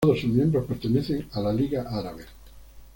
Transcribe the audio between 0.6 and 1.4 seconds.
pertenecen